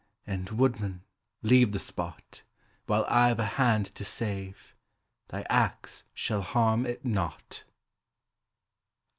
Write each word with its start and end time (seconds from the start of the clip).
And, 0.25 0.49
woodman, 0.49 1.03
leave 1.43 1.73
the 1.73 1.77
spot; 1.77 2.41
While 2.87 3.05
I've 3.07 3.37
a 3.37 3.45
hand 3.45 3.93
to 3.93 4.03
save, 4.03 4.73
thy 5.27 5.45
axe 5.47 6.05
shall 6.15 6.41
harm 6.41 6.87
it 6.87 7.05
not. 7.05 7.65